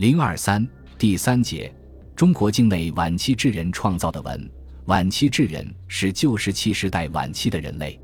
[0.00, 1.70] 零二三第三节，
[2.16, 4.50] 中国境内晚期智人创造的文。
[4.86, 8.00] 晚期智人是旧石器时代晚期的人类。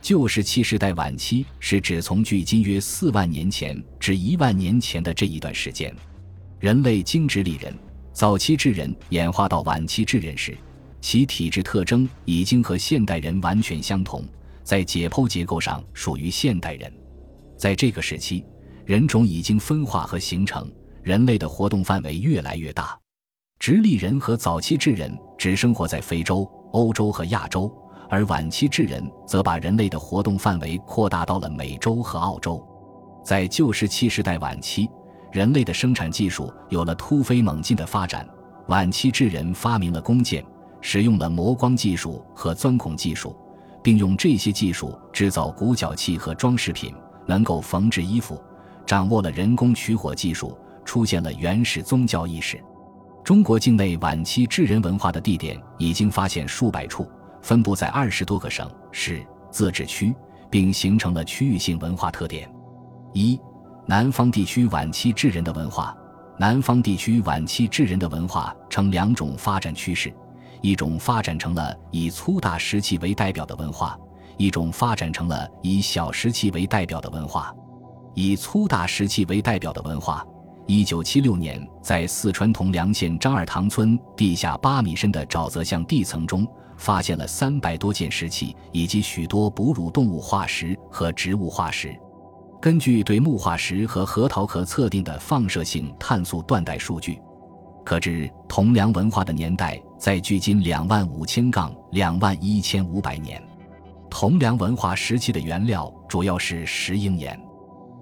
[0.00, 5.94] 旧石器时代晚期是指从距今约四万年前至一万年前的这一段时间。
[6.60, 7.76] 人类经直立人、
[8.14, 10.56] 早期智人演化到晚期智人时，
[11.02, 14.26] 其体质特征已经和现代人完全相同，
[14.62, 16.90] 在解剖结构上属于现代人。
[17.54, 18.46] 在这个时期，
[18.86, 20.72] 人种已经分化和形成，
[21.04, 22.98] 人类的活动范围越来越大。
[23.58, 27.70] 直立人和早期智人只生活在非洲、欧洲和亚洲，
[28.08, 32.66] 而晚期智人则把人类的活动范围扩大到了美洲和澳洲。
[33.22, 34.88] 在旧石器时代晚期，
[35.30, 38.26] 人类的生产技术有了突飞猛进的发展。
[38.68, 40.42] 晚期智人发明了弓箭，
[40.80, 43.36] 使用了磨光技术和钻孔技术，
[43.82, 46.94] 并用这些技术制造骨角器和装饰品，
[47.26, 48.42] 能够缝制衣服，
[48.86, 52.62] 掌握了人工取火技术，出现了原始宗教意识。
[53.22, 60.14] 中国境内晚期智人文化的地点已经发现数百处，分布在二十多个省市自治区，
[60.50, 62.52] 并形成了区域性文化特点。
[63.14, 63.40] 一、
[63.86, 65.96] 南方地区晚期智人的文化。
[66.36, 70.12] 南方地区晚期智人的文化呈两种发展趋势：
[70.60, 73.96] 一种发展成了以粗大石器为代表的文化，
[74.36, 77.54] 一种发展成了以小石器为代表的文化。
[78.14, 80.26] 以粗大石器为代表的文化。
[80.66, 86.46] 一九七六年，在四川铜梁县张二塘村地下八米深的沼泽巷地层中，
[86.78, 91.94] 发现了三百多件石器以及许多哺乳动物化石和植物化石。
[92.62, 97.20] 根据对木化石和核桃壳测定的放射性碳素断代数据，
[97.84, 103.42] 可知铜梁文化的年代在距今两万五千杠两万一千五百年。
[104.08, 107.38] 铜梁文化石器的原料主要是石英岩。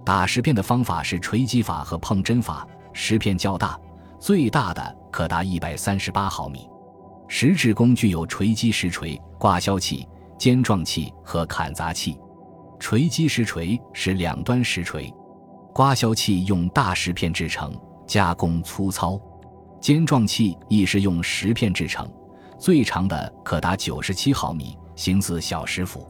[0.04, 3.78] 打石片的方法是锤击法和碰针法，石片较大，
[4.18, 6.68] 最大的可达一百三十八毫米。
[7.28, 12.18] 石制工具有锤击石锤、刮削器、尖状器和砍砸器。
[12.80, 15.12] 锤击石锤是两端石锤，
[15.72, 17.72] 刮削器用大石片制成，
[18.06, 19.20] 加工粗糙。
[19.80, 22.10] 尖状器亦是用石片制成，
[22.58, 26.06] 最长的可达九十七毫米，形似小石斧。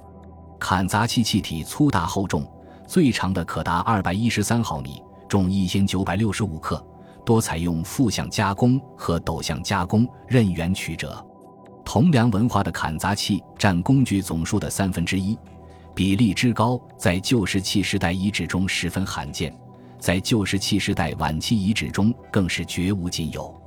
[0.58, 2.50] 砍砸器器体粗大厚重。
[2.92, 6.86] 最长的可达二百一十三毫米，重一千九百六十五克，
[7.24, 11.26] 多采用负向加工和陡向加工，刃圆曲折。
[11.86, 15.38] 铜梁文化的砍砸器占工具总数的三分之一，
[15.94, 19.58] 比例之高，在旧石器时代遗址中十分罕见，
[19.98, 23.58] 在旧石器时代晚期遗址中更是绝无仅有。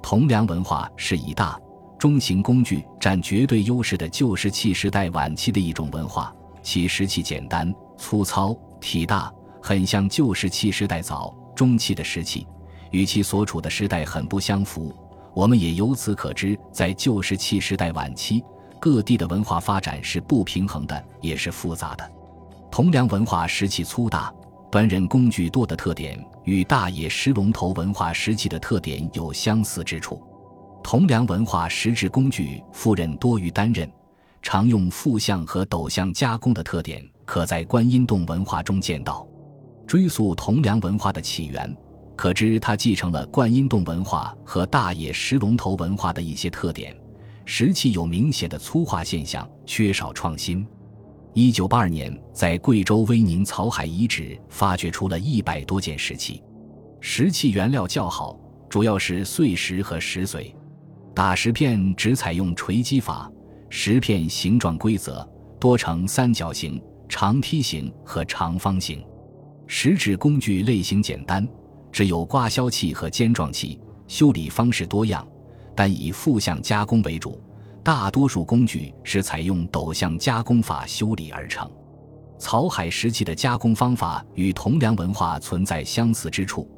[0.00, 1.60] 铜梁文化是以大、
[1.98, 8.56] 中型工具占绝对优势的旧石器时代晚期的一种文化，其石器简单粗糙。
[8.80, 12.46] 体大很像旧石器时代早中期的石器，
[12.90, 14.94] 与其所处的时代很不相符。
[15.34, 18.42] 我们也由此可知，在旧石器时代晚期，
[18.80, 22.10] 各地的文化发展是不平衡的，也是复杂的。
[22.70, 24.32] 铜梁文化石器粗大、
[24.70, 30.22] 端刃工具多的特点，与大野石龙头文化石器的特点有相似之处。
[30.82, 33.90] 铜梁文化石制工具复刃多于单刃，
[34.42, 37.04] 常用负向和陡向加工的特点。
[37.28, 39.28] 可在观音洞文化中见到，
[39.86, 41.76] 追溯铜梁文化的起源，
[42.16, 46.96] 可知它继承了观音洞文化和大野石龙头文化的一些特点。
[47.44, 50.66] 石器有明显的粗化现象，缺少创新。
[51.34, 56.42] 一九八二年，在贵州威宁草海遗址发掘出了一百多件石器，
[56.98, 58.40] 石器原料较好，
[58.70, 60.50] 主要是碎石和石髓。
[61.14, 63.30] 打石片只采用锤击法，
[63.68, 65.28] 石片形状规则，
[65.60, 66.82] 多呈三角形。
[67.08, 69.02] 长梯形和长方形，
[69.66, 71.46] 石质工具类型简单，
[71.90, 73.80] 只有刮削器和尖状器。
[74.06, 75.26] 修理方式多样，
[75.76, 77.42] 但以负向加工为主。
[77.82, 81.70] 大多数工具是采用陡向加工法修理而成。
[82.38, 86.70] 草海石器的加工方法与铜梁文化存在相似之处，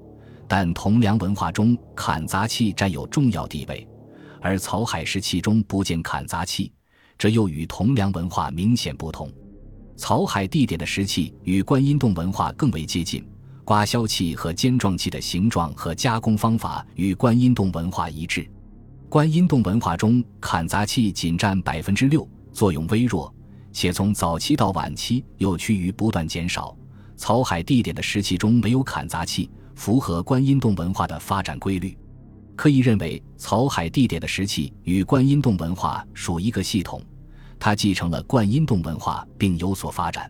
[0.49, 3.87] 但铜梁文化中砍砸器占有重要地位，
[4.41, 6.73] 而草海石器中不见砍砸器，
[7.17, 9.31] 这又与铜梁文化明显不同。
[10.01, 13.23] 草海地点的石器与观音洞文化更为接近，
[13.67, 18.51] 刮削器和尖状器的形状和加工方法与观音洞文化一致。
[19.11, 23.31] 观音洞文化中砍砸器仅占百分之六，作用微弱，
[23.73, 26.75] 且从早期到晚期又趋于不断减少。
[27.15, 31.95] 草海地点的石器中没有砍砸器，符合观音洞文化的发展规律。
[32.57, 37.03] 可以认为，草海地点的石器与观音洞文化属一个系统。
[37.61, 40.29] 它继承了观音洞文化，并有所发展。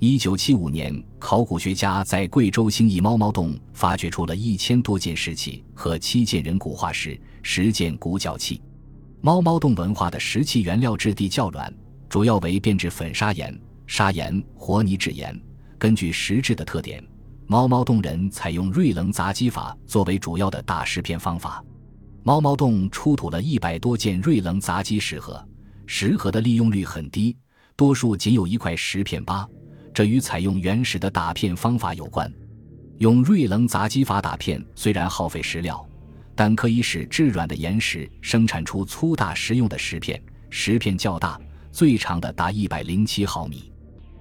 [0.00, 8.60] 一九七五年，考古学家在贵州兴义猫猫洞发掘出了一千多件石器和七件人骨化石、十件骨角器。
[9.22, 11.72] 猫猫洞文化的石器原料质地较软，
[12.08, 15.40] 主要为变质粉砂岩、砂岩、活泥质岩。
[15.78, 17.02] 根据石质的特点，
[17.46, 21.64] 猫猫洞人采用锐棱砸击法作为主要的打石片方法。
[22.22, 25.42] 猫猫洞出土了一百多件锐棱砸击石盒，
[25.86, 27.36] 石盒的利用率很低，
[27.76, 29.48] 多数仅有一块石片疤。
[29.94, 32.30] 这与采用原始的打片方法有关。
[32.98, 35.86] 用锐棱砸击法打片虽然耗费石料，
[36.34, 40.22] 但可以使质软的岩石生产出粗大实用的石片。
[40.50, 41.40] 石片较大，
[41.72, 43.72] 最长的达一百零七毫米。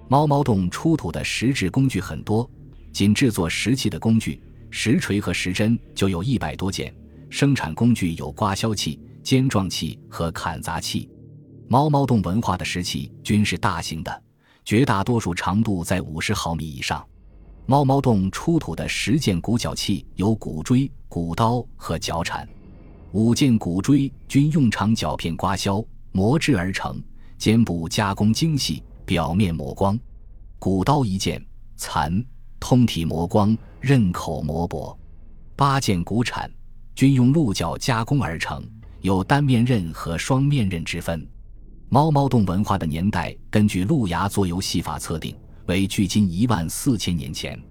[0.07, 2.49] 猫猫洞出土的石质工具很多，
[2.93, 6.93] 仅制作石器的工具，石锤和石针就有一百多件。
[7.29, 11.09] 生产工具有刮削器、尖状器和砍砸器。
[11.67, 14.23] 猫猫洞文化的石器均是大型的。
[14.63, 17.05] 绝大多数长度在五十毫米以上。
[17.67, 22.47] 猫猫洞出土的十件骨角器有骨锥、骨刀和角铲，
[23.11, 27.01] 五件骨锥均用长角片刮削磨制而成，
[27.37, 29.95] 肩部加工精细，表面磨光；
[30.57, 31.43] 骨刀一件，
[31.75, 32.23] 残
[32.59, 34.97] 通体磨光，刃口磨薄。
[35.55, 36.51] 八件骨铲
[36.95, 38.63] 均用鹿角加工而成，
[39.01, 41.27] 有单面刃和双面刃之分。
[41.87, 45.35] 猫猫洞文化的年代，根据路牙做游戏法测定
[45.67, 47.61] 为距今一万四千年前。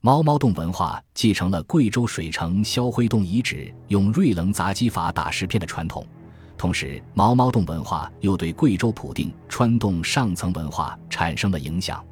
[0.00, 6.04] 猫猫洞文化继承了贵州水城肖辉洞遗址用锐棱砸击法打石片的传统，
[6.58, 12.04] 同时猫猫洞文化又对贵州普定川洞上层文化产生了影响。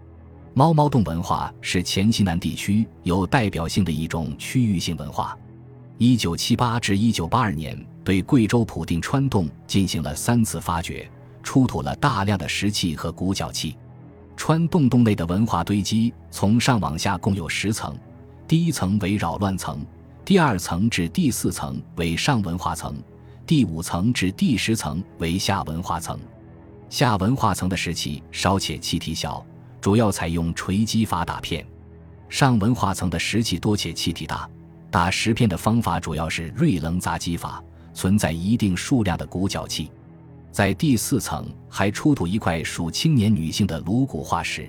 [0.54, 5.36] 猫猫洞文化是黔西南地区有代表性的一种区域性文化。
[5.98, 11.10] 一九七八至一九八二年，对贵州普定川洞进行了三次发掘。
[11.42, 13.76] 出土了大量的石器和骨角器。
[14.36, 17.94] 川洞洞内的文化堆积从上往下共有十层，
[18.48, 19.84] 第一层为扰乱层，
[20.24, 22.96] 第二层至第四层为上文化层，
[23.46, 26.18] 第五层至第十层为下文化层。
[26.88, 29.44] 下文化层的石器稍且气体小，
[29.80, 31.62] 主要采用锤击法打片；
[32.28, 34.48] 上文化层的石器多且气体大，
[34.90, 39.90] 打石片的方法主要是锐棱砸击法，存在一定数量的骨角器。
[40.52, 44.68] 在第四层还出土一块属青年女性的颅骨化石，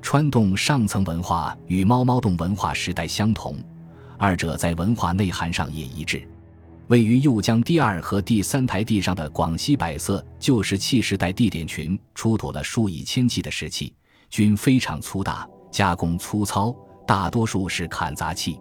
[0.00, 3.56] 川洞上层文化与猫猫洞文化时代相同，
[4.16, 6.26] 二者在文化内涵上也一致。
[6.86, 13.92] 位于右江第二和第三台地上的广西百色旧石器时代地点群出土了数以千计的石器，
[14.30, 16.74] 均非常粗大，加工粗糙，
[17.06, 18.58] 大多数是砍砸器。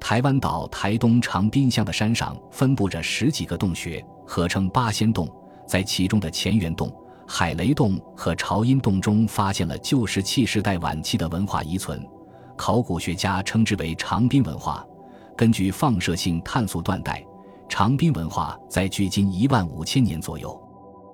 [0.00, 5.28] 台湾岛台东长滨乡的山上分布着十几个洞穴，合称八仙洞。
[5.68, 6.90] 在其中的乾元洞、
[7.26, 12.02] 海雷洞和朝阴洞中，发现了旧石器时代晚期的文化遗存，
[12.56, 14.84] 考古学家称之为长滨文化。
[15.36, 17.22] 根据放射性碳素断代，
[17.68, 20.58] 长滨文化在距今一万五千年左右。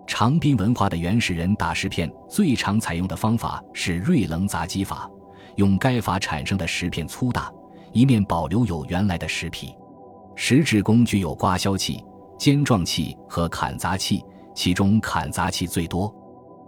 [0.07, 5.11] 长滨文化的原始人打石片最常采用的方法是锐棱砸击法，
[5.57, 7.53] 用该法产生的石片粗大，
[7.93, 9.75] 一面保留有原来的石皮。
[10.37, 12.05] 石质工具有刮削器、
[12.39, 14.25] 尖状器和砍砸器。
[14.55, 16.15] 其中砍砸器最多，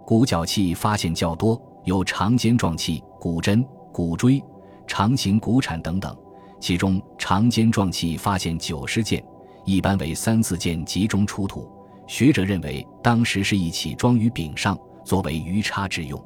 [0.05, 4.43] 骨角器发现较多，有长尖状器、骨针、骨锥、
[4.87, 6.15] 长形骨铲等等。
[6.59, 9.25] 其中长尖状器发现九十件，
[9.65, 11.71] 一般为三四件集中出土。
[12.07, 16.23] 学者认为，当时是一起装于柄上，作为鱼叉之用。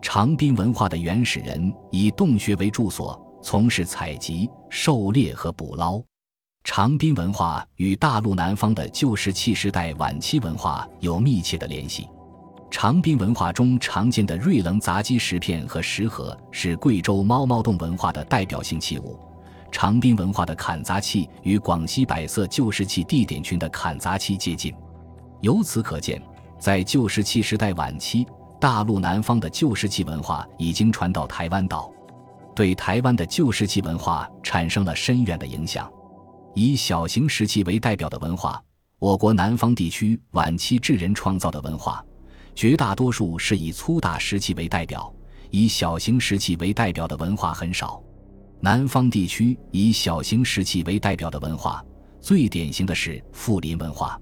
[0.00, 6.02] 长滨文化的原始人以洞穴为住所，从事采集、狩猎和捕捞。
[6.64, 12.08] 长滨文化与大陆南方的旧石器时代晚期文化有密切的联系。
[12.70, 19.18] 长滨文化中常见的锐棱砸击石片和石盒是贵州猫猫洞文化的代表性器物。
[19.72, 24.72] 长滨文化的砍砸器与广西百色旧石器地点群的砍砸器接近。
[25.40, 26.22] 由此可见，
[26.60, 28.24] 在旧石器时代晚期，
[28.60, 31.90] 大陆南方的旧石器文化已经传到台湾岛，
[32.54, 35.90] 对台湾的旧石器文化产生了深远的影响。
[36.54, 38.62] 以小型石器为代表的文化，
[38.98, 42.04] 我国南方地区晚期智人创造的文化，
[42.54, 45.10] 绝大多数是以粗大石器为代表，
[45.50, 48.02] 以小型石器为代表的文化很少。
[48.60, 51.82] 南方地区以小型石器为代表的文化，
[52.20, 54.20] 最典型的是富林文化。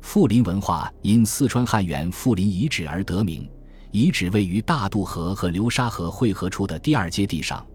[0.00, 3.50] 富林文化因四川汉源富林遗址而得名，
[3.90, 7.66] 遗址位于大渡河和流沙河汇合处的第二阶地上。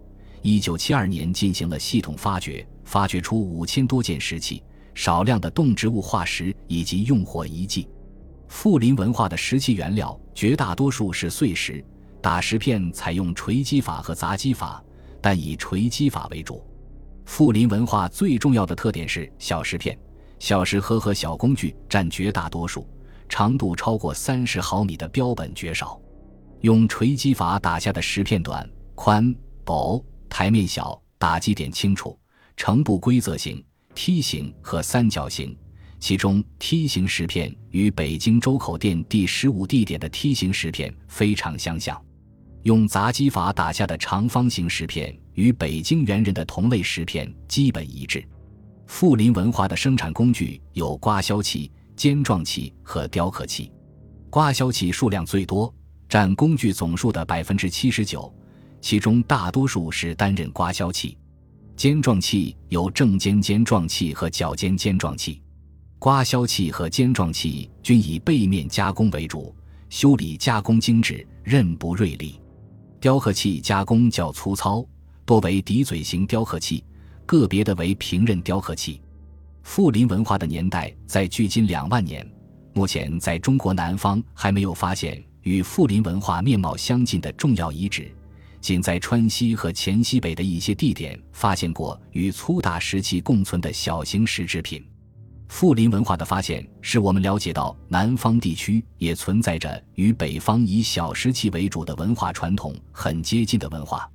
[0.42, 2.66] 一九七二年进行了系统发掘。
[2.82, 4.60] 发掘出五千多件石器、
[4.96, 7.88] 少量的动植物化石以及用火遗迹。
[8.48, 11.84] 富林文化的石器原料绝大多数是碎石，
[12.20, 14.82] 打石片采用锤击法和砸击法，
[15.20, 16.66] 但以锤击法为主。
[17.24, 19.96] 富林文化最重要的特点是小石片、
[20.40, 22.84] 小石盒和小工具占绝大多数，
[23.28, 25.96] 长度超过三十毫米的标本绝少。
[26.62, 29.32] 用锤击法打下的石片短、宽、
[29.64, 32.18] 薄，台面小，打击点清楚，
[32.56, 33.62] 呈不规则形、
[33.94, 35.54] 梯形和三角形。
[35.98, 42.00] 其中梯形石片与北京周口店第十五地点的梯形石片非常相像。
[42.62, 48.26] 用砸击法打下的长方形石片与北京猿人的同类石片基本一致。
[48.86, 53.70] 富林文化的生产工具有刮削器、尖状器和雕刻器。
[54.30, 55.72] 刮削器数量最多，
[56.08, 58.32] 占工具总数的百分之七十九，
[58.80, 61.16] 其中大多数是单刃刮削器。
[61.76, 65.40] 尖状器有正尖尖状器和角尖尖状器。
[65.98, 69.54] 刮削器和尖状器均以背面加工为主，
[69.88, 72.40] 修理加工精致，刃不锐利。
[73.00, 74.84] 雕刻器加工较粗糙，
[75.24, 76.84] 多为笛嘴型雕刻器，
[77.24, 79.00] 个别的为平刃雕刻器。
[79.62, 82.26] 富林文化的年代在距今两万年，
[82.72, 88.10] 目前在中国南方还没有发现与富林文化面貌相近的重要遗址，
[88.60, 94.84] 仅在川西和黔西北的一些地点发现过与粗大石器共存的小型石制品。
[95.48, 104.08] 富林文化的发现，使我们了解到南方地区也存在着与北方以小石器为主的文化传统很接近的文化。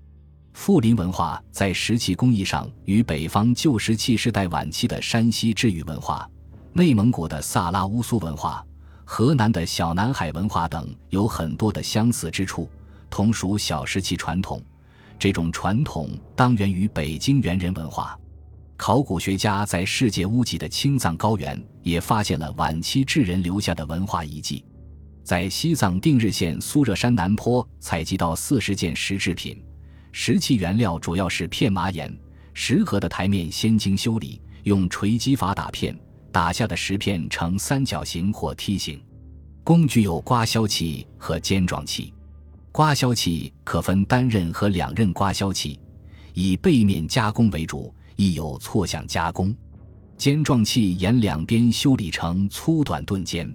[0.53, 6.25] 富林文化在石器工艺上与北方旧石器时代晚期的山西治宇文化、
[6.71, 8.65] 内蒙古的萨拉乌苏文化、
[9.03, 12.69] 河南的小南海文化等有很多的相似之处，
[13.09, 14.61] 同属小石器传统。
[15.17, 18.19] 这种传统当源于北京猿人文化。
[18.77, 24.65] 考古学家在世界屋脊的青藏高原也发现了晚期智人留下的文化遗迹，
[25.23, 29.63] 在西藏定日县苏热山南坡采集到四十件石制品，
[30.11, 32.13] 石器原料主要是片麻岩，
[32.53, 35.97] 石盒的台面先经修理，用锤击法打片，
[36.33, 39.01] 打下的石片呈三角形或梯形。
[39.63, 42.13] 工具有刮削器和尖状器，
[42.75, 45.79] 刮削器可分单刃和两刃刮削器，
[46.33, 47.95] 以背面加工为主。
[48.17, 49.55] 亦有错向加工，
[50.17, 53.49] 尖状器沿两边修理成粗短钝尖。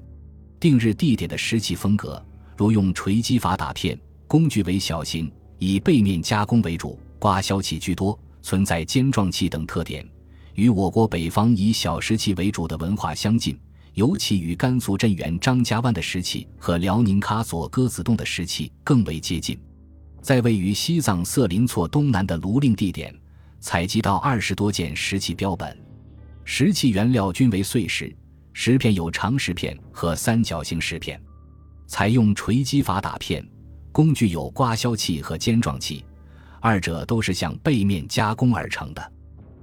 [0.58, 2.24] 定日地点的石器风格，
[2.56, 10.02] 如用锤击法打片，工具为小型，以背面加工为主，刮削器居多，存在尖状器等特点，
[10.54, 13.54] 与我国北方以小石器为主的文化相近，
[14.00, 19.60] 尤其与甘肃镇远张家湾的石器和辽宁喀左鸽子洞的石器更为接近。
[20.22, 23.14] 在位于西藏色林措东南的庐陵地点。
[23.60, 25.76] 采集到二十多件石器标本，
[26.46, 28.10] 石器原料均为碎石，
[28.54, 31.20] 石片有长石片和三角形石片，
[31.86, 33.46] 采用锤击法打片，
[33.92, 36.02] 工具有刮削器和尖状器，
[36.58, 39.12] 二者都是向背面加工而成的。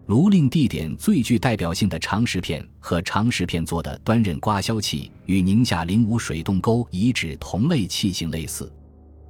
[0.08, 8.72] 庐陵地点最具代表性的长石片和长石片做的端刃刮削器，与宁夏灵武水洞沟遗址同类器型类似。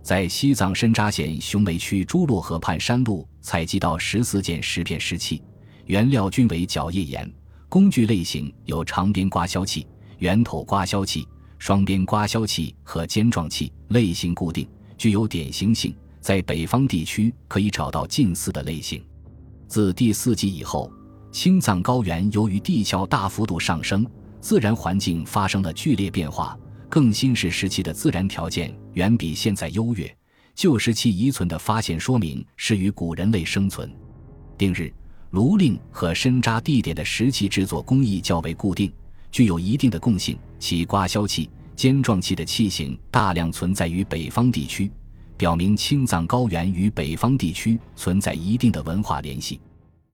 [0.04, 5.42] 在西藏深扎县雄梅区朱洛河畔山路采集到十四件石片石器，
[5.88, 7.28] 原料均为角叶岩，
[7.68, 9.88] 工具类型有长边刮削器、
[10.20, 19.04] 圆头刮削器、双边刮削器和尖状器，类型固定，具有典型性，在北方地区可以找到近似的类型。
[19.68, 20.92] 自第四纪以后，
[21.32, 24.08] 青藏高原由于地壳大幅度上升，
[24.40, 26.58] 自然环境发生了剧烈变化。
[26.90, 30.18] 更新世时期的自然条件远比现在优越，
[30.56, 33.94] 旧石器遗存的发现说明是与古人类生存。
[34.58, 34.92] 定日、
[35.32, 38.92] 炉令和深扎地点的石器制作工艺较为固定，
[39.30, 40.40] 具有一定的共性。
[40.60, 44.90] 其刮削器、尖状器的器型大量存在于北方地区，
[45.38, 49.60] 表明青藏高原与北方地区存在一定的文化联系。